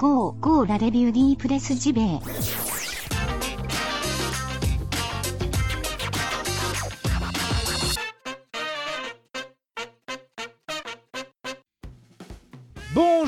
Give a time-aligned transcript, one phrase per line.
[0.00, 2.20] ゴーゴーラレビューディープレスジベイ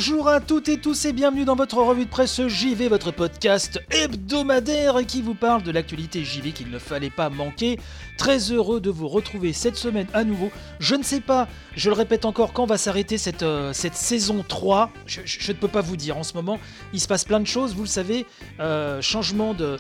[0.05, 3.81] Bonjour à toutes et tous et bienvenue dans votre revue de presse JV, votre podcast
[3.93, 7.79] hebdomadaire qui vous parle de l'actualité JV qu'il ne fallait pas manquer.
[8.19, 10.51] Très heureux de vous retrouver cette semaine à nouveau.
[10.81, 14.91] Je ne sais pas, je le répète encore, quand va s'arrêter cette, euh, saison 3.
[15.07, 16.59] Je, ne peux pas vous dire en ce moment.
[16.93, 18.27] Il se passe plein de choses, vous le savez.
[18.59, 19.77] Euh, changement de,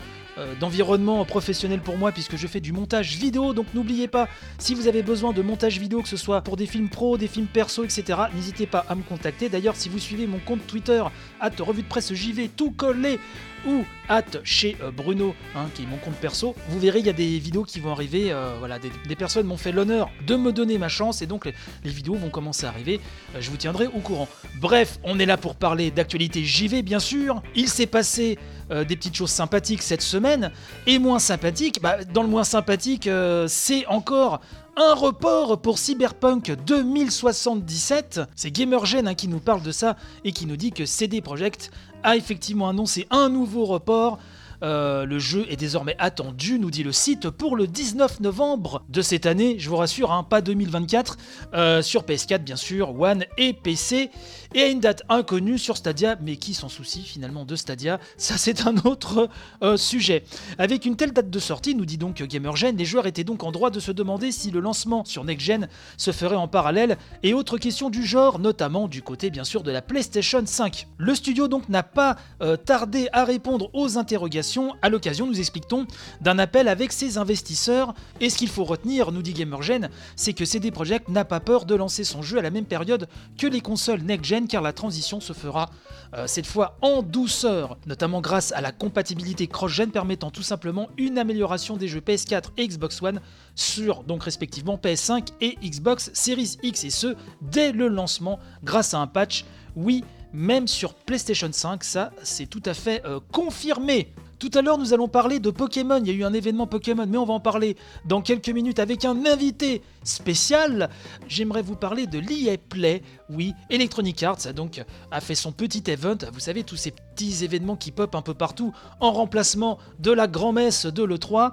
[0.60, 3.52] d'environnement professionnel pour moi puisque je fais du montage vidéo.
[3.52, 6.66] Donc n'oubliez pas, si vous avez besoin de montage vidéo, que ce soit pour des
[6.66, 9.48] films pro, des films perso, etc., n'hésitez pas à me contacter.
[9.48, 11.02] D'ailleurs, si vous suivez mon compte Twitter,
[11.40, 13.18] hâte revue de presse JV, tout collé,
[13.66, 17.10] ou hâte chez euh, Bruno, hein, qui est mon compte perso, vous verrez, il y
[17.10, 18.32] a des vidéos qui vont arriver.
[18.32, 21.90] euh, voilà, des, personnes m'ont fait l'honneur de me donner ma chance et donc les,
[21.90, 23.00] vidéos vont commencer à arriver.
[23.34, 24.28] Euh, je vous tiendrai au courant.
[24.60, 27.42] Bref, on est là pour parler d'actualité JV, bien sûr.
[27.54, 28.38] Il s'est passé
[28.70, 30.50] des petites choses sympathiques cette semaine
[30.86, 31.82] et moins sympathiques.
[31.82, 33.06] Bah, dans le moins sympathique,
[33.46, 34.40] c'est encore
[34.76, 38.22] un report pour Cyberpunk 2077.
[38.34, 41.70] C'est Gamergen hein, qui nous parle de ça et qui nous dit que CD Projekt
[42.02, 44.18] a effectivement annoncé un nouveau report.
[44.62, 49.02] Euh, le jeu est désormais attendu, nous dit le site, pour le 19 novembre de
[49.02, 49.56] cette année.
[49.58, 51.18] Je vous rassure, hein, pas 2024.
[51.54, 54.10] euh, sur PS4, bien sûr, One et PC.
[54.54, 58.36] Et à une date inconnue sur Stadia, mais qui s'en soucie finalement de Stadia Ça,
[58.36, 59.28] c'est un autre
[59.62, 60.24] euh, sujet.
[60.58, 63.50] Avec une telle date de sortie, nous dit donc Gamergen, les joueurs étaient donc en
[63.50, 67.34] droit de se demander si le lancement sur Next Gen se ferait en parallèle et
[67.34, 70.86] autres questions du genre, notamment du côté bien sûr de la PlayStation 5.
[70.98, 72.16] Le studio donc n'a pas
[72.64, 74.51] tardé à répondre aux interrogations.
[74.82, 75.86] À l'occasion, nous expliquons
[76.20, 77.94] d'un appel avec ses investisseurs.
[78.20, 81.64] Et ce qu'il faut retenir, nous dit Gamergen, c'est que CD Projekt n'a pas peur
[81.64, 85.20] de lancer son jeu à la même période que les consoles next-gen, car la transition
[85.20, 85.70] se fera
[86.14, 91.18] euh, cette fois en douceur, notamment grâce à la compatibilité cross-gen permettant tout simplement une
[91.18, 93.20] amélioration des jeux PS4 et Xbox One
[93.54, 98.98] sur donc respectivement PS5 et Xbox Series X et ce dès le lancement grâce à
[98.98, 99.44] un patch.
[99.76, 104.12] Oui, même sur PlayStation 5, ça c'est tout à fait euh, confirmé.
[104.42, 106.00] Tout à l'heure, nous allons parler de Pokémon.
[106.04, 107.76] Il y a eu un événement Pokémon, mais on va en parler
[108.06, 110.90] dans quelques minutes avec un invité spécial.
[111.28, 113.02] J'aimerais vous parler de l'EA Play.
[113.34, 116.18] Oui, Electronic Arts a donc a fait son petit event.
[116.32, 120.26] Vous savez, tous ces petits événements qui pop un peu partout en remplacement de la
[120.26, 121.52] grand-messe de l'E3.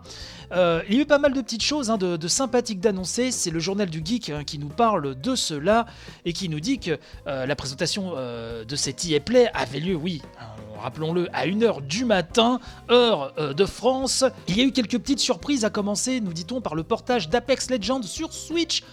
[0.51, 3.31] Euh, il y a eu pas mal de petites choses hein, de, sympathiques d'annoncer.
[3.31, 5.85] C'est le journal du geek hein, qui nous parle de cela
[6.25, 9.95] et qui nous dit que euh, la présentation euh, de cette EA Play avait lieu,
[9.95, 10.47] oui, hein,
[10.81, 12.59] rappelons-le, à 1h du matin,
[12.91, 14.25] heure de France.
[14.47, 17.69] Il y a eu quelques petites surprises à commencer, nous dit-on, par le portage d'Apex
[17.69, 18.83] Legends sur Switch.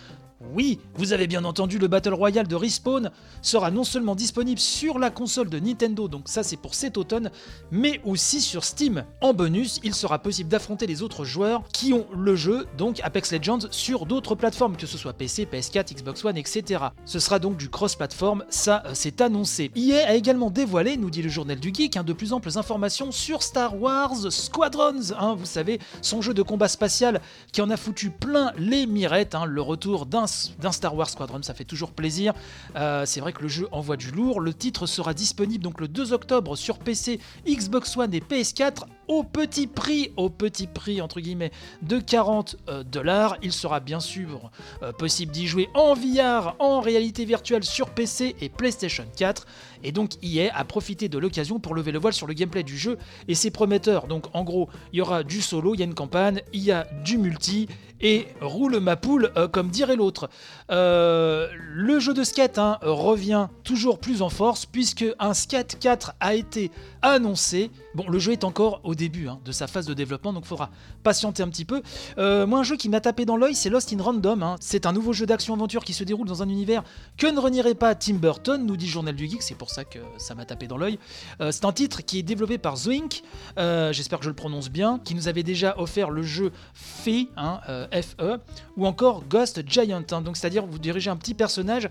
[0.52, 3.10] Oui, vous avez bien entendu, le Battle Royale de Respawn
[3.40, 7.30] sera non seulement disponible sur la console de Nintendo, donc ça c'est pour cet automne,
[7.70, 9.06] mais aussi sur Steam.
[9.22, 13.32] En bonus, il sera possible d'affronter les autres joueurs qui ont le jeu, donc Apex
[13.32, 16.84] Legends, sur d'autres plateformes, que ce soit PC, PS4, Xbox One, etc.
[17.06, 19.70] Ce sera donc du cross-platform, ça euh, c'est annoncé.
[19.74, 23.10] EA a également dévoilé, nous dit le journal du geek, hein, de plus amples informations
[23.10, 27.22] sur Star Wars Squadrons, hein, vous savez, son jeu de combat spatial
[27.52, 30.25] qui en a foutu plein les mirettes, hein, le retour d'un
[30.58, 32.34] d'un Star Wars Squadron, ça fait toujours plaisir.
[32.76, 34.40] Euh, c'est vrai que le jeu envoie du lourd.
[34.40, 39.22] Le titre sera disponible donc le 2 octobre sur PC, Xbox One et PS4 au
[39.22, 43.36] petit prix, au petit prix entre guillemets de 40 euh, dollars.
[43.42, 44.50] Il sera bien sûr
[44.82, 49.46] euh, possible d'y jouer en VR, en réalité virtuelle sur PC et PlayStation 4.
[49.86, 52.76] Et donc EA a profité de l'occasion pour lever le voile sur le gameplay du
[52.76, 52.98] jeu
[53.28, 54.08] et c'est prometteur.
[54.08, 56.72] Donc en gros, il y aura du solo, il y a une campagne, il y
[56.72, 57.68] a du multi
[58.00, 60.28] et roule ma poule euh, comme dirait l'autre.
[60.70, 66.14] Euh, le jeu de skate hein, revient toujours plus en force puisque un Skate 4
[66.20, 66.70] a été
[67.02, 67.70] annoncé.
[67.94, 70.48] Bon, le jeu est encore au début hein, de sa phase de développement, donc il
[70.48, 70.70] faudra
[71.02, 71.82] patienter un petit peu.
[72.18, 74.42] Euh, moi, un jeu qui m'a tapé dans l'œil, c'est Lost in Random.
[74.42, 74.56] hein.
[74.60, 76.82] C'est un nouveau jeu d'action-aventure qui se déroule dans un univers
[77.16, 79.98] que ne renierait pas Tim Burton, nous dit Journal du Geek, c'est pour ça que
[80.16, 80.98] ça m'a tapé dans l'œil.
[81.40, 83.22] Euh, c'est un titre qui est développé par Zoink,
[83.58, 87.28] euh, j'espère que je le prononce bien, qui nous avait déjà offert le jeu Fee,
[87.36, 88.40] hein, euh, FE,
[88.76, 90.02] ou encore Ghost Giant.
[90.10, 90.22] hein.
[90.22, 91.88] donc, c'est-à-dire, vous dirigez un petit personnage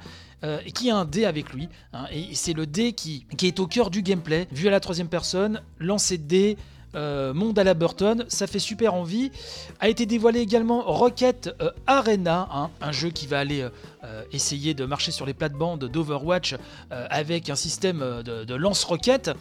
[0.75, 1.69] qui a un dé avec lui.
[1.91, 4.47] hein, et c'est le dé qui, qui est au cœur du gameplay.
[4.51, 6.57] Vu à la troisième personne, lancer de dés,
[6.95, 9.31] euh, monde à la Burton, ça fait super envie.
[9.79, 13.67] A été dévoilé également Rocket euh, Arena, hein, un jeu qui va aller
[14.03, 16.55] euh, essayer de marcher sur les plates-bandes d'Overwatch
[16.91, 19.31] avec un système de, lance-roquettes.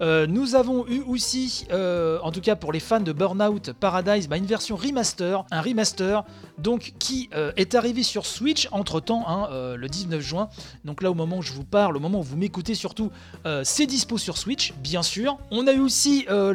[0.00, 4.46] Nous avons eu aussi, en tout cas pour les fans de Burnout Paradise, bah, une
[4.46, 6.24] version remaster, un remaster
[6.58, 10.48] donc qui est arrivé sur Switch entre temps, le 19 juin.
[10.84, 13.10] Donc là, au moment où je vous parle, au moment où vous m'écoutez surtout,
[13.62, 15.36] c'est dispo sur Switch, bien sûr.
[15.50, 16.54] On a eu aussi euh,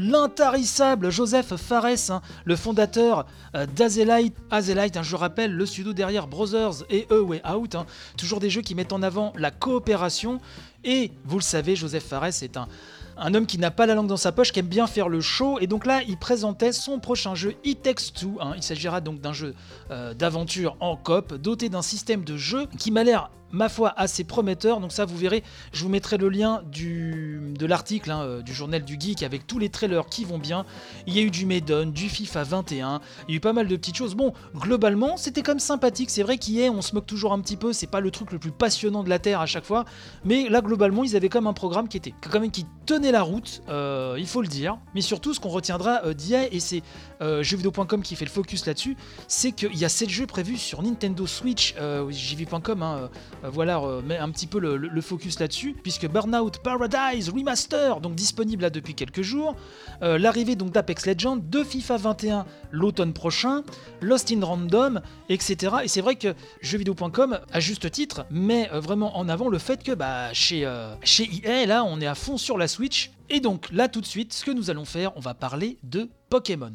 [0.49, 4.35] l'intarissable Joseph Fares, hein, le fondateur euh, d'Azelite.
[4.49, 7.75] Azelite, hein, je rappelle, le studio derrière Brothers et A Way Out.
[7.75, 7.85] hein.
[8.17, 10.39] toujours des jeux qui mettent en avant la coopération.
[10.83, 14.17] Et vous le savez, Joseph Fares est un, homme qui n'a pas la langue dans
[14.17, 15.59] sa poche, qui aime bien faire le show.
[15.59, 18.37] Et donc là, il présentait son prochain jeu It Takes Two.
[18.39, 18.53] hein.
[18.55, 19.55] Il s'agira donc d'un jeu
[19.91, 24.23] euh, d'aventure en coop, doté d'un système de jeu qui m'a l'air ma foi assez
[24.23, 24.79] prometteur.
[24.79, 28.83] Donc ça, vous verrez, je vous mettrai le lien de l'article hein, euh, du journal
[28.83, 30.65] du geek avec tous les trailers qui vont bien.
[31.07, 33.67] Il y a eu du Maiden, du FIFA 21, il y a eu pas mal
[33.67, 34.15] de petites choses.
[34.15, 36.09] Bon, globalement, c'était quand même sympathique.
[36.09, 37.73] C'est vrai qu'hier, on se moque toujours un petit peu.
[37.73, 39.85] C'est pas le truc le plus passionnant de la terre à chaque fois,
[40.25, 42.13] mais là, globalement, ils avaient quand même un programme qui était
[42.51, 43.62] qui tenait la route.
[43.69, 44.77] euh, il faut le dire.
[44.94, 46.83] Mais surtout, ce qu'on retiendra euh, d'hier et c'est
[47.21, 48.95] euh, jeuxvideo.com qui fait le focus là-dessus,
[49.27, 51.75] c'est qu'il y a 7 jeux prévus sur Nintendo Switch.
[52.10, 53.10] Jv.com, hein,
[53.44, 58.69] voilà, met un petit peu le, focus là-dessus, puisque Burnout Paradise Remaster, donc disponible là
[58.69, 59.56] depuis quelques jours,
[60.01, 63.63] l'arrivée d'Apex Legends, de FIFA 21 l'automne prochain,
[64.01, 65.77] Lost in Random, etc.
[65.83, 69.94] Et c'est vrai que jeuxvideo.com, à juste titre, met vraiment en avant le fait que
[69.94, 73.11] bah, chez, euh, chez EA, là, on est à fond sur la Switch.
[73.29, 76.09] Et donc là, tout de suite, ce que nous allons faire, on va parler de
[76.29, 76.73] Pokémon.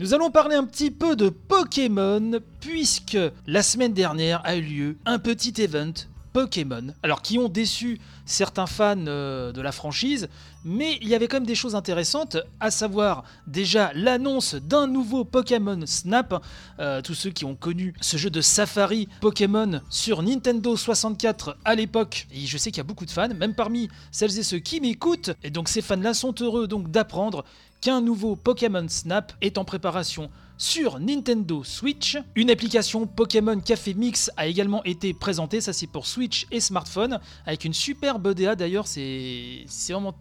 [0.00, 3.16] Nous allons parler un petit peu de Pokémon, puisque
[3.46, 5.92] la semaine dernière a eu lieu un petit event
[6.34, 10.28] Pokémon, alors qui ont déçu certains fans euh, de la franchise,
[10.64, 15.24] mais il y avait quand même des choses intéressantes, à savoir déjà l'annonce d'un nouveau
[15.24, 16.42] Pokémon Snap,
[16.80, 21.76] Euh, tous ceux qui ont connu ce jeu de safari Pokémon sur Nintendo 64 à
[21.76, 24.58] l'époque, et je sais qu'il y a beaucoup de fans, même parmi celles et ceux
[24.58, 27.44] qui m'écoutent, et donc ces fans-là sont heureux donc d'apprendre
[27.80, 30.30] qu'un nouveau Pokémon Snap est en préparation
[30.64, 32.16] sur Nintendo Switch.
[32.34, 37.20] Une application Pokémon Café Mix a également été présentée, ça c'est pour Switch et smartphone,
[37.44, 39.66] avec une superbe DA d'ailleurs, c'est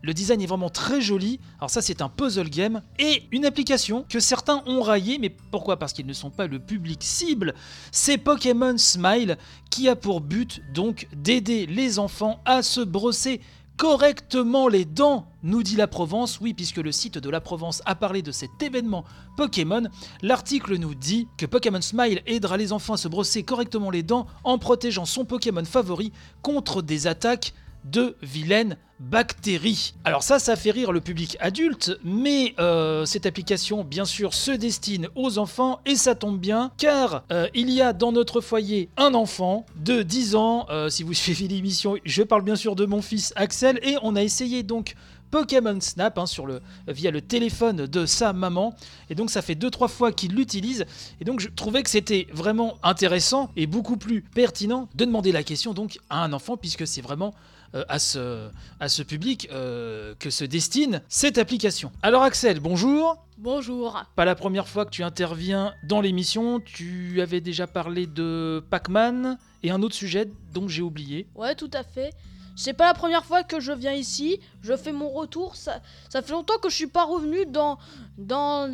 [0.01, 1.39] le design est vraiment très joli.
[1.59, 5.79] Alors ça c'est un puzzle game et une application que certains ont raillé, mais pourquoi?
[5.79, 7.53] Parce qu'ils ne sont pas le public cible.
[7.93, 9.37] C'est Pokémon Smile
[9.69, 13.39] qui a pour but donc d'aider les enfants à se brosser
[13.77, 16.39] correctement les dents, nous dit la Provence.
[16.39, 19.03] Oui, puisque le site de la Provence a parlé de cet événement
[19.35, 19.83] Pokémon,
[20.21, 24.27] l'article nous dit que Pokémon Smile aidera les enfants à se brosser correctement les dents
[24.43, 26.11] en protégeant son Pokémon favori
[26.41, 27.53] contre des attaques
[27.85, 29.93] de vilaines bactéries.
[30.05, 34.51] Alors ça, ça fait rire le public adulte, mais euh, cette application, bien sûr, se
[34.51, 38.89] destine aux enfants, et ça tombe bien, car euh, il y a dans notre foyer
[38.97, 42.85] un enfant de 10 ans, euh, si vous suivez l'émission, je parle bien sûr de
[42.85, 44.95] mon fils Axel, et on a essayé donc
[45.33, 48.75] Pokémon Snap hein, sur le, via le téléphone de sa maman.
[49.09, 50.85] Et donc ça fait 2-3 fois qu'il l'utilise.
[51.19, 55.41] Et donc je trouvais que c'était vraiment intéressant et beaucoup plus pertinent de demander la
[55.41, 57.33] question donc à un enfant puisque c'est vraiment
[57.75, 58.49] euh, à, ce,
[58.79, 61.91] à ce public euh, que se destine cette application.
[62.01, 63.17] Alors Axel, bonjour.
[63.37, 64.03] Bonjour.
[64.15, 69.37] Pas la première fois que tu interviens dans l'émission, tu avais déjà parlé de Pac-Man
[69.63, 71.27] et un autre sujet dont j'ai oublié.
[71.35, 72.13] Ouais, tout à fait.
[72.55, 74.39] C'est pas la première fois que je viens ici.
[74.61, 75.55] Je fais mon retour.
[75.55, 77.77] Ça, fait longtemps que je suis pas revenu dans
[78.17, 78.71] dans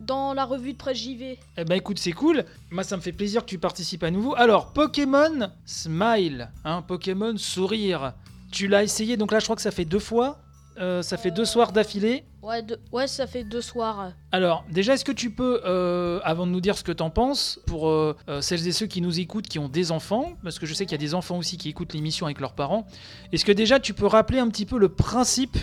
[0.00, 1.38] dans la revue de presse JV.
[1.56, 2.44] Eh ben écoute, c'est cool.
[2.70, 4.34] Moi, ça me fait plaisir que tu participes à nouveau.
[4.36, 8.14] Alors, Pokémon Smile, hein, Pokémon Sourire.
[8.50, 10.38] Tu l'as essayé, donc là, je crois que ça fait deux fois.
[10.78, 12.24] Euh, ça fait deux soirs d'affilée.
[12.42, 12.62] Ouais,
[12.92, 14.12] ouais, ça fait deux soirs.
[14.32, 17.60] Alors, déjà, est-ce que tu peux, euh, avant de nous dire ce que t'en penses,
[17.66, 20.74] pour euh, celles et ceux qui nous écoutent, qui ont des enfants, parce que je
[20.74, 22.86] sais qu'il y a des enfants aussi qui écoutent l'émission avec leurs parents,
[23.32, 25.56] est-ce que déjà tu peux rappeler un petit peu le principe,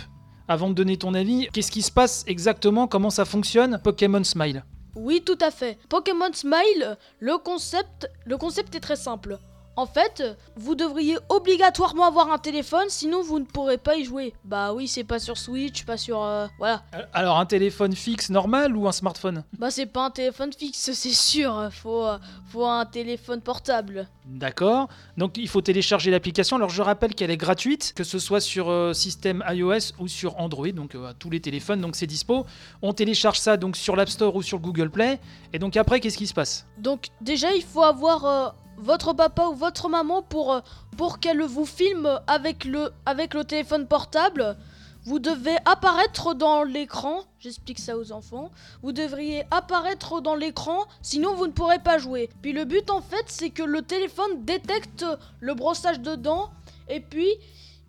[0.48, 4.64] avant de donner ton avis, qu'est-ce qui se passe exactement, comment ça fonctionne, Pokémon Smile?
[4.96, 5.78] Oui, tout à fait.
[5.88, 9.38] Pokémon Smile, le concept, le concept est très simple.
[9.80, 10.22] En fait,
[10.56, 14.34] vous devriez obligatoirement avoir un téléphone, sinon vous ne pourrez pas y jouer.
[14.44, 16.22] Bah oui, c'est pas sur Switch, pas sur...
[16.22, 16.82] euh, voilà.
[17.14, 19.42] Alors, un téléphone fixe normal ou un smartphone?
[19.58, 21.70] Bah c'est pas un téléphone fixe, c'est sûr.
[21.72, 22.18] Faut, euh,
[22.52, 24.06] faut un téléphone portable.
[24.26, 24.88] D'accord.
[25.16, 26.56] Donc il faut télécharger l'application.
[26.56, 30.38] Alors je rappelle qu'elle est gratuite, que ce soit sur euh, système iOS ou sur
[30.38, 32.46] Android, donc euh, à tous les téléphones, donc c'est dispo.
[32.82, 35.18] On télécharge ça donc sur l'App Store ou sur Google Play.
[35.52, 36.66] Et donc après, qu'est-ce qui se passe?
[36.78, 38.48] Donc déjà, il faut avoir euh,
[38.80, 40.60] votre papa ou votre maman pour, euh,
[40.96, 44.56] pour qu'elle vous filme avec le, avec le téléphone portable.
[45.04, 48.50] Vous devez apparaître dans l'écran, j'explique ça aux enfants,
[48.82, 52.28] vous devriez apparaître dans l'écran, sinon vous ne pourrez pas jouer.
[52.42, 55.06] Puis le but en fait c'est que le téléphone détecte
[55.40, 56.50] le brossage de dents,
[56.90, 57.30] et puis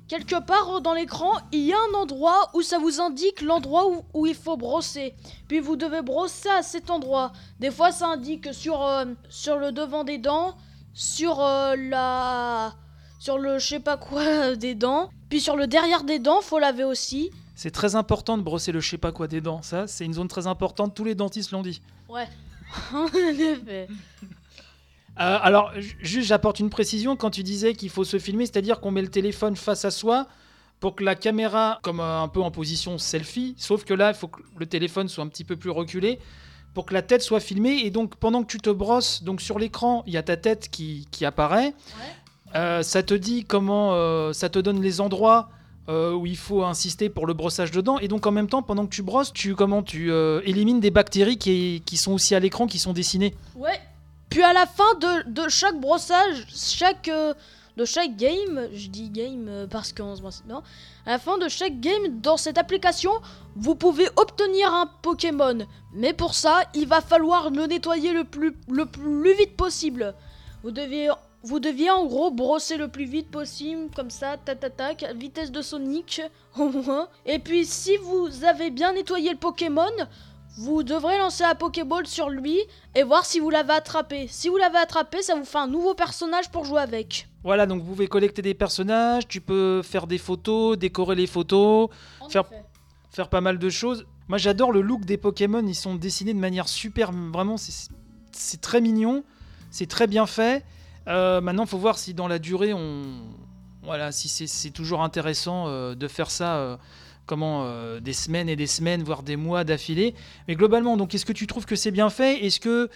[0.08, 4.06] quelque part dans l'écran il y a un endroit où ça vous indique l'endroit où,
[4.14, 5.14] où il faut brosser.
[5.50, 7.34] Puis vous devez brosser à cet endroit.
[7.60, 10.56] Des fois ça indique sur, euh, sur le devant des dents,
[10.94, 12.74] sur euh, la...
[13.20, 15.10] sur le je sais pas quoi des dents.
[15.30, 17.32] Puis sur le derrière des dents, faut laver aussi.
[17.56, 19.62] C'est très important de brosser le je sais pas quoi des dents.
[19.62, 20.96] Ça, c'est une zone très importante.
[20.96, 21.82] Tous les dentistes l'ont dit.
[22.10, 22.28] Ouais.
[22.94, 23.88] en effet.
[25.20, 28.80] Euh, alors, ju- juste, j'apporte une précision quand tu disais qu'il faut se filmer, c'est-à-dire
[28.80, 30.26] qu'on met le téléphone face à soi
[30.80, 34.16] pour que la caméra, comme euh, un peu en position selfie, sauf que là, il
[34.16, 36.18] faut que le téléphone soit un petit peu plus reculé
[36.74, 37.80] pour que la tête soit filmée.
[37.84, 40.70] Et donc, pendant que tu te brosses, donc sur l'écran, il y a ta tête
[40.70, 41.74] qui, qui apparaît.
[42.56, 45.50] Euh, ça te dit comment, euh, ça te donne les endroits
[45.90, 48.00] euh, où il faut insister pour le brossage de dents.
[48.00, 50.12] Et donc, en même temps, pendant que tu brosses, tu comment tu
[50.44, 53.36] élimines des bactéries qui, qui sont aussi à l'écran, qui sont dessinées.
[53.56, 53.80] Ouais.
[54.30, 57.10] Puis à la fin de, de chaque brossage, chaque
[57.82, 60.62] de chaque game, je dis game euh, parce qu'on se brosse non.
[61.08, 63.12] À la fin de chaque game dans cette application,
[63.56, 65.66] vous pouvez obtenir un Pokémon.
[65.92, 70.14] Mais pour ça, il va falloir le nettoyer le plus le plus vite possible.
[70.62, 71.10] Vous deviez
[71.42, 75.64] vous deviez en gros brosser le plus vite possible, comme ça, tac tac, vitesse de
[75.64, 76.22] Sonic
[76.60, 77.08] au moins.
[77.26, 79.90] Et puis si vous avez bien nettoyé le Pokémon,
[80.56, 82.60] vous devrez lancer la Pokéball sur lui
[82.94, 84.28] et voir si vous l'avez attrapé.
[84.28, 87.31] Si vous l'avez attrapé, ça vous fait un nouveau personnage pour jouer avec.
[87.44, 91.90] Voilà, donc vous pouvez collecter des personnages, tu peux faire des photos, décorer les photos,
[92.20, 92.64] En Faire- effet.
[93.10, 94.06] faire pas mal de choses.
[94.28, 98.80] Moi j'adore le look des Pokémon, ils sont dessinés de manière super, vraiment c'est très
[98.80, 99.24] mignon,
[99.72, 100.64] c'est très bien fait.
[101.08, 103.02] Euh, maintenant faut voir si dans la durée on...
[103.84, 106.78] Voilà, si c'est- c'est toujours intéressant euh, de faire ça euh,
[107.26, 110.14] comment euh, des semaines et des semaines, voire des mois d'affilée.
[110.48, 112.46] Mais globalement, donc est-ce que tu trouves que c'est bien fait?
[112.46, 112.90] Est-ce que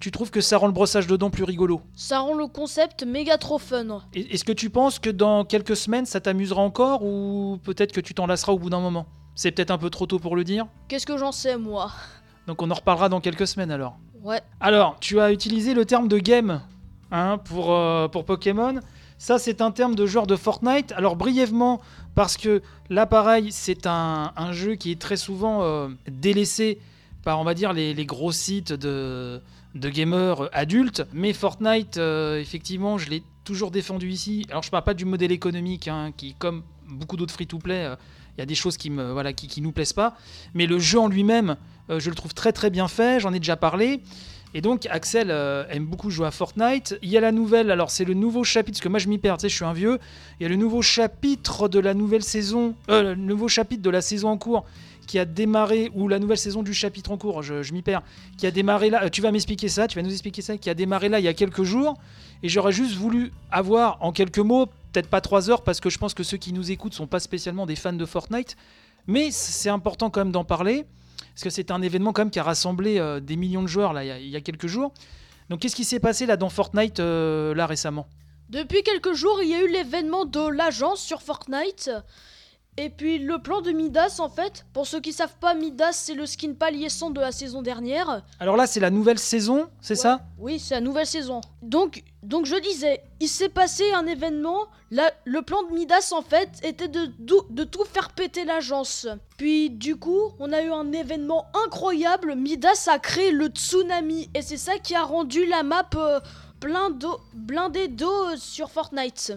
[0.00, 3.04] tu trouves que ça rend le brossage de dents plus rigolo Ça rend le concept
[3.04, 4.00] méga trop fun.
[4.14, 8.00] Et- Est-ce que tu penses que dans quelques semaines, ça t'amusera encore ou peut-être que
[8.00, 9.06] tu t'en lasseras au bout d'un moment?
[9.34, 10.66] C'est peut-être un peu trop tôt pour le dire.
[10.88, 11.90] Qu'est-ce que j'en sais moi?
[12.46, 13.96] Donc on en reparlera dans quelques semaines alors.
[14.22, 14.40] Ouais.
[14.60, 16.60] Alors, tu as utilisé le terme de game
[17.12, 18.80] hein, pour, euh, pour Pokémon.
[19.16, 20.92] Ça, c'est un terme de genre de Fortnite.
[20.92, 21.80] Alors, brièvement,
[22.14, 26.78] parce que là, pareil, c'est un, un jeu qui est très souvent euh, délaissé
[27.24, 29.40] par, on va dire, les, les gros sites de,
[29.74, 31.04] de gamers euh, adultes.
[31.12, 34.46] Mais Fortnite, euh, effectivement, je l'ai toujours défendu ici.
[34.50, 37.96] Alors, je parle pas du modèle économique, hein, qui, comme beaucoup d'autres free-to-play, euh,
[38.36, 40.16] il y a des choses qui me voilà qui, qui nous plaisent pas.
[40.54, 41.56] Mais le jeu en lui-même,
[41.90, 43.20] euh, je le trouve très très bien fait.
[43.20, 44.00] J'en ai déjà parlé.
[44.54, 45.30] Et donc Axel
[45.68, 46.96] aime beaucoup jouer à Fortnite.
[47.02, 49.18] Il y a la nouvelle, alors c'est le nouveau chapitre, parce que moi je m'y
[49.18, 49.98] perds, tu sais, je suis un vieux.
[50.40, 54.00] Il y a le nouveau chapitre de la nouvelle saison, le nouveau chapitre de la
[54.00, 54.64] saison en cours
[55.08, 58.02] qui a démarré, ou la nouvelle saison du chapitre en cours, je, m'y perds,
[58.36, 60.70] qui a démarré là, euh, tu vas m'expliquer ça, tu vas nous expliquer ça, qui
[60.70, 61.96] a démarré là il y a quelques jours.
[62.44, 65.98] Et j'aurais juste voulu avoir en quelques mots, peut-être pas trois heures, parce que je
[65.98, 68.56] pense que ceux qui nous écoutent sont pas spécialement des fans de Fortnite,
[69.08, 70.84] mais c'est important quand même d'en parler
[71.34, 73.92] parce que c'est un événement quand même qui a rassemblé euh, des millions de joueurs
[73.92, 74.92] là, il, y a, il y a quelques jours.
[75.48, 78.06] Donc qu'est-ce qui s'est passé là dans Fortnite euh, là récemment?
[78.48, 81.90] Depuis quelques jours, il y a eu l'événement de l'agence sur Fortnite.
[82.80, 86.14] Et puis le plan de Midas en fait, pour ceux qui savent pas, Midas c'est
[86.14, 86.52] le skin
[86.88, 88.22] 100 de la saison dernière.
[88.38, 90.00] Alors là c'est la nouvelle saison, c'est Ouais.
[90.00, 90.20] ça?
[90.38, 91.40] Oui, c'est la nouvelle saison.
[91.60, 94.66] Donc, donc je disais, il s'est passé un événement.
[94.92, 99.08] Là, le plan de Midas, en fait, était de, de tout faire péter l'agence.
[99.36, 102.36] Puis, du coup, on a eu un événement incroyable.
[102.36, 104.30] Midas a créé le tsunami.
[104.34, 106.20] Et c'est ça qui a rendu la map euh,
[107.34, 109.32] blindée d'eau sur Fortnite.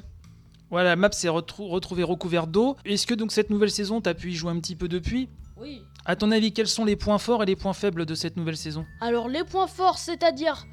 [0.71, 2.77] Voilà, la map s'est retrou- retrouvée recouverte d'eau.
[2.85, 5.29] Est-ce que donc cette nouvelle saison, t'as pu y jouer un petit peu depuis?
[5.57, 5.83] Oui.
[6.05, 8.57] À ton avis, quels sont les points forts et les points faibles de cette nouvelle
[8.57, 8.85] saison?
[9.01, 10.65] Alors, les points forts, c'est-à-dire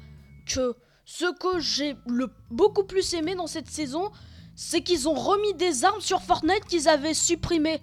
[0.47, 0.75] que
[1.05, 4.09] ce que j'ai le beaucoup plus aimé dans cette saison,
[4.55, 7.79] c'est qu'ils ont remis des armes sur Fortnite qu'ils avaient supprimées,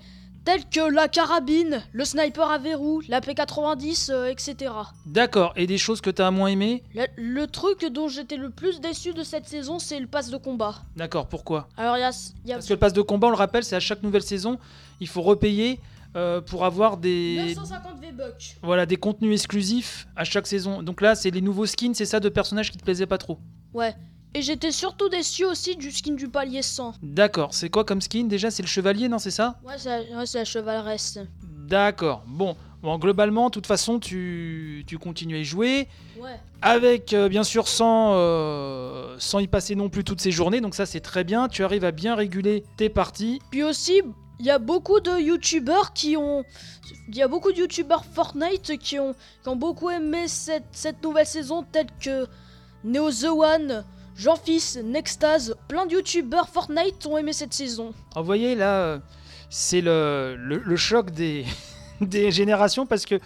[0.47, 4.73] telles que la carabine, le sniper à verrou, la P90, euh, etc.
[5.05, 8.81] D'accord, et des choses que t'as moins aimé Le, le truc dont j'étais le plus
[8.81, 10.77] déçu de cette saison, c'est le pass de combat.
[10.95, 11.69] D'accord, pourquoi?
[11.77, 13.37] Alors, il y a, il y a Parce que le pass de combat, on le
[13.37, 14.59] rappelle, c'est à chaque nouvelle saison,
[15.01, 15.81] il faut repayer
[16.15, 18.57] euh, pour avoir des, 950 V-Bucks.
[18.63, 20.81] Voilà, des contenus exclusifs à chaque saison.
[20.81, 23.41] Donc là, c'est les nouveaux skins, c'est ça, de personnages qui te plaisaient pas trop?
[23.75, 23.97] Ouais.
[24.37, 26.97] Et j'étais surtout déçu aussi du skin du palier 100.
[27.03, 28.51] D'accord, c'est quoi comme skin déjà?
[28.51, 29.59] C'est le chevalier, non, c'est ça?
[29.65, 31.19] Ouais, c'est ouais, la chevaleresse.
[31.43, 35.89] D'accord, bon, Bon, globalement, de toute façon, tu, tu continues à y jouer.
[36.21, 36.39] Ouais.
[36.61, 40.61] Avec, euh, bien sûr, sans, euh, sans y passer non plus toutes ces journées.
[40.61, 41.49] Donc ça, c'est très bien.
[41.49, 43.41] Tu arrives à bien réguler tes parties.
[43.51, 44.03] Puis aussi,
[44.39, 46.45] il y a beaucoup de youtubeurs qui ont.
[47.09, 51.03] Il y a beaucoup de youtubeurs Fortnite qui ont, qui ont beaucoup aimé cette, cette
[51.03, 52.27] nouvelle saison, tels que
[52.85, 53.85] Neo The One,
[54.17, 55.57] Jean-Fils, Nextase.
[55.69, 57.93] Plein de youtubeurs Fortnite ont aimé cette saison.
[58.13, 59.01] Alors, vous voyez, là,
[59.51, 61.45] c'est le, choc des,
[62.31, 63.21] générations parce que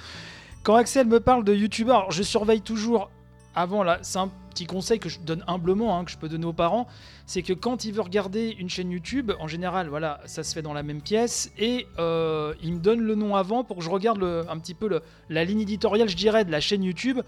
[0.62, 3.10] quand Axel me parle de youtubeurs, je surveille toujours
[3.54, 6.44] avant là, c'est un petit conseil que je donne humblement, hein, que je peux donner
[6.44, 6.86] aux parents,
[7.24, 10.62] c'est que quand il veut regarder une chaîne YouTube, en général, voilà, ça se fait
[10.62, 13.90] dans la même pièce, et euh, il me donne le nom avant pour que je
[13.90, 17.20] regarde un petit peu la ligne éditoriale, je dirais, de la chaîne YouTube.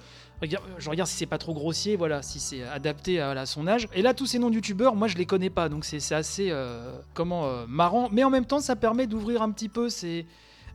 [0.79, 3.87] Je regarde si c'est pas trop grossier, voilà, si c'est adapté à, son âge.
[3.95, 6.49] Et là, tous ces noms de youtubeurs, moi, je les connais pas, donc c'est assez,
[6.51, 8.09] euh, comment, euh, marrant.
[8.11, 10.27] Mais en même temps, ça permet d'ouvrir un petit peu ces,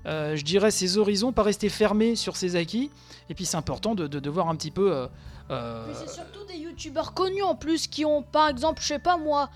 [0.06, 2.90] je dirais, ses horizons, pas rester fermé sur ses acquis.
[3.30, 5.08] Et puis, c'est important de, de- de voir un petit peu.
[5.52, 9.00] Euh, Mais c'est surtout des youtubeurs connus en plus qui ont, par exemple, je sais
[9.00, 9.50] pas moi,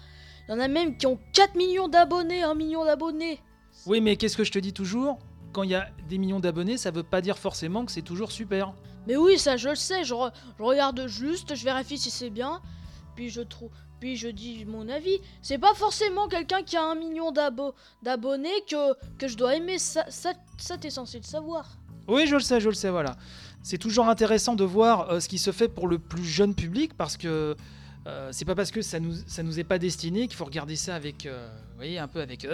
[0.47, 3.39] il y en a même qui ont 4 millions d'abonnés, 1 million d'abonnés.
[3.85, 5.19] Oui, mais qu'est-ce que je te dis toujours?
[5.53, 8.31] Quand il y a des millions d'abonnés, ça veut pas dire forcément que c'est toujours
[8.31, 8.73] super.
[9.07, 12.29] Mais oui, ça je le sais, je, re- je regarde juste, je vérifie si c'est
[12.29, 12.61] bien,
[13.15, 13.69] puis je trouve,
[13.99, 15.19] puis je dis mon avis.
[15.41, 19.77] C'est pas forcément quelqu'un qui a un million d'abo- d'abonnés que, que je dois aimer,
[19.79, 21.65] ça, ça, ça t'es censé le savoir.
[22.11, 23.15] Oui, je le sais, je le sais, voilà.
[23.63, 26.91] C'est toujours intéressant de voir euh, ce qui se fait pour le plus jeune public
[26.97, 27.55] parce que
[28.05, 30.75] euh, c'est pas parce que ça nous, ça nous est pas destiné qu'il faut regarder
[30.75, 32.45] ça avec, euh, vous voyez, un peu avec,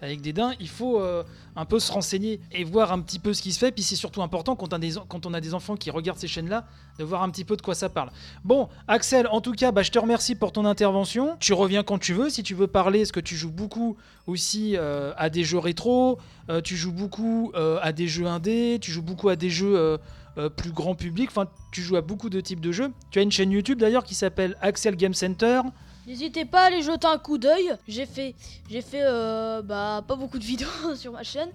[0.00, 0.52] avec dédain.
[0.60, 1.24] Il faut euh,
[1.56, 3.72] un peu se renseigner et voir un petit peu ce qui se fait.
[3.72, 6.66] Puis c'est surtout important quand on, a des, des enfants qui regardent ces chaînes-là,
[6.98, 8.10] de voir un petit peu de quoi ça parle.
[8.44, 11.36] Bon, Axel, en tout cas, bah, je te remercie pour ton intervention.
[11.40, 12.30] Tu reviens quand tu veux.
[12.30, 16.18] Si tu veux parler, est-ce que tu joues beaucoup aussi euh, à des jeux rétro
[16.50, 19.98] euh, Tu joues beaucoup à des jeux indés Tu joues beaucoup à des jeux
[20.56, 21.30] plus grand public?
[21.30, 22.92] Enfin, tu joues à beaucoup de types de jeux.
[23.10, 25.62] Tu as une chaîne YouTube d'ailleurs qui s'appelle Axel Game Center.
[26.08, 27.70] N'hésitez pas à aller jeter un coup d'œil.
[27.86, 28.34] J'ai fait,
[28.70, 31.50] j'ai fait, euh, bah, pas beaucoup de vidéos sur ma chaîne,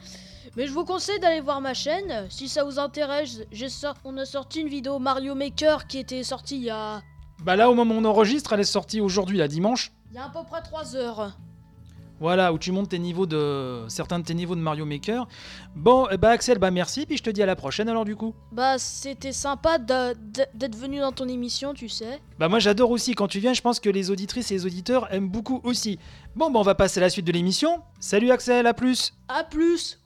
[0.55, 3.39] mais je vous conseille d'aller voir ma chaîne si ça vous intéresse.
[3.51, 3.65] J'ai
[4.03, 7.01] on a sorti une vidéo Mario Maker qui était sortie il y a,
[7.43, 9.91] Bah là, au moment où on enregistre, elle est sortie aujourd'hui, là, dimanche.
[10.11, 11.35] il y a à peu près 3 heures.
[12.23, 15.27] Voilà, où tu montes tes niveaux de certains de tes niveaux de Mario Maker.
[15.75, 18.33] Bon, bah Axel, bah merci, puis je te dis à la prochaine alors du coup.
[18.53, 22.21] Bah, c'était sympa d'être venu dans ton émission, tu sais.
[22.39, 25.13] Bah moi j'adore aussi quand tu viens, je pense que les auditrices et les auditeurs
[25.13, 25.99] aiment beaucoup aussi.
[26.37, 27.81] Bon, bah on va passer à la suite de l'émission.
[27.99, 29.13] Salut Axel, à plus.
[29.27, 29.99] À plus.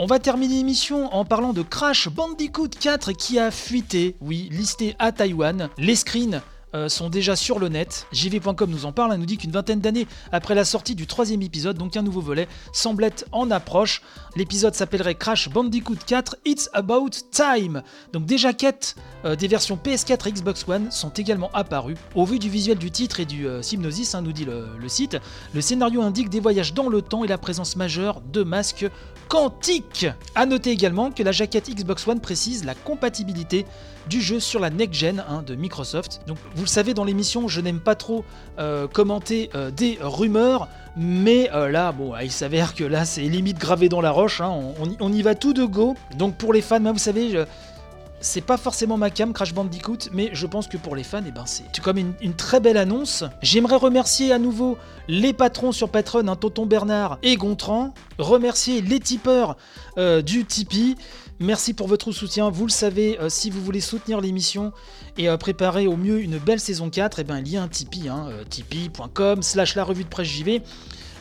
[0.00, 4.94] On va terminer l'émission en parlant de Crash Bandicoot 4 qui a fuité, oui, listé
[5.00, 5.70] à Taïwan.
[5.76, 6.40] Les screens
[6.72, 8.06] euh, sont déjà sur le net.
[8.12, 11.42] JV.com nous en parle, elle nous dit qu'une vingtaine d'années après la sortie du troisième
[11.42, 14.00] épisode, donc un nouveau volet, semble être en approche.
[14.36, 17.82] L'épisode s'appellerait Crash Bandicoot 4 It's About Time.
[18.12, 21.96] Donc des jaquettes euh, des versions PS4 et Xbox One sont également apparues.
[22.14, 25.16] Au vu du visuel du titre et du euh, hein, nous dit le site,
[25.54, 28.86] le scénario indique des voyages dans le temps et la présence majeure de masques
[29.28, 30.06] quantiques.
[30.34, 33.66] A noter également que la jaquette Xbox One précise la compatibilité
[34.08, 36.20] du jeu sur la next gen hein, de Microsoft.
[36.26, 38.24] Donc vous le savez dans l'émission, je n'aime pas trop
[38.58, 43.58] euh, commenter euh, des rumeurs, mais euh, là, bon, il s'avère que là c'est limite
[43.58, 44.40] gravé dans la roche.
[44.40, 44.50] hein,
[45.00, 45.94] on, y- va tout de go.
[46.16, 47.44] Donc pour les fans, moi, vous savez.
[48.20, 51.30] C'est pas forcément ma cam Crash Bandicoot, mais je pense que pour les fans, eh
[51.30, 53.24] ben c'est comme une, très belle annonce.
[53.42, 54.76] J'aimerais remercier à nouveau
[55.08, 57.94] les patrons sur Patreon, hein, Tonton Bernard et Gontran.
[58.18, 59.56] Remercier les tipeurs
[59.98, 60.96] euh, du Tipeee.
[61.40, 62.50] Merci pour votre soutien.
[62.50, 64.72] Vous le savez, euh, si vous voulez soutenir l'émission
[65.16, 67.68] et euh, préparer au mieux une belle saison 4, eh ben, il y a un
[67.68, 70.62] Tipeee, hein, tipeee.com slash la revue de presse JV.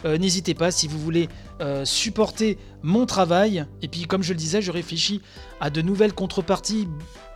[0.06, 1.28] N'hésitez pas si vous voulez
[1.60, 3.66] euh, supporter mon travail.
[3.82, 5.22] Et puis, comme je le disais, je réfléchis
[5.60, 6.88] à de nouvelles contreparties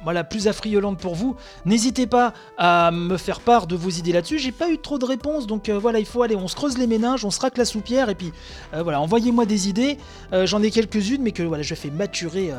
[0.03, 1.35] voilà, plus affriolantes pour vous.
[1.65, 4.39] N'hésitez pas à me faire part de vos idées là-dessus.
[4.39, 6.35] J'ai pas eu trop de réponses, donc euh, voilà, il faut aller.
[6.35, 8.31] On se creuse les méninges, on se racle la soupière, et puis
[8.73, 9.97] euh, voilà, envoyez-moi des idées.
[10.31, 12.51] J'en ai quelques-unes, mais que voilà, je fais maturer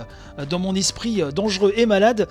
[0.49, 2.29] dans mon esprit dangereux et malade.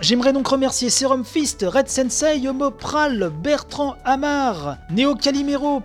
[0.00, 5.82] J'aimerais donc remercier Serum Fist, Red Sensei, Homo Pral, Bertrand Amar, Neo Calimero,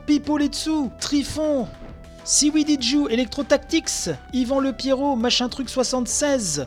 [2.24, 3.44] Pipo Letsu, Trifon, Siwidiju, Electro
[4.34, 6.62] Yvan Le Pierrot, Machin Truc 76,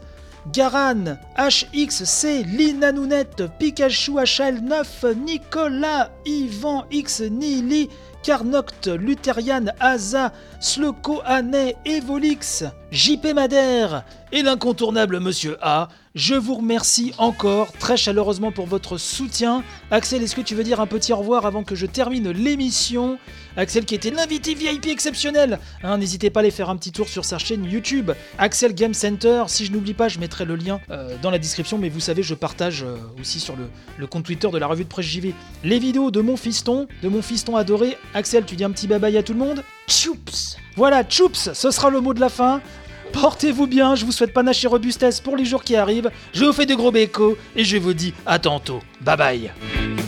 [0.53, 7.89] Garan, HXC, Lina Nounette, Pikachu HL9, Nicolas, Yvan X Nili,
[8.23, 15.89] Carnoct, Lutherian, Aza, Sloko Anet, Evolix, JP Madère et l'incontournable Monsieur A.
[16.15, 19.65] Je vous remercie encore très chaleureusement pour votre soutien.
[19.91, 23.19] Axel, est-ce que tu veux dire un petit au revoir avant que je termine l'émission?
[23.57, 25.59] Axel qui était l'invité VIP exceptionnel.
[25.83, 28.95] Hein, N'hésitez pas à aller faire un petit tour sur sa chaîne YouTube, Axel Game
[28.95, 29.43] Center.
[29.49, 32.23] Si je n'oublie pas, je mettrai le lien euh, dans la description, mais vous savez,
[32.23, 35.81] je partage euh, aussi sur le, compte Twitter de la revue de presse JV les
[35.81, 37.99] vidéos de mon fiston, de mon fiston adoré.
[38.15, 41.71] Axel, tu dis un petit bye bye à tout le monde Choups Voilà, choups, ce
[41.73, 42.61] sera le mot de la fin.
[43.15, 46.11] Portez-vous bien, je vous souhaite panache robustesse pour les jours qui arrivent.
[46.33, 48.81] Je vous fais de gros bécos et je vous dis à tantôt.
[49.01, 50.04] Bye bye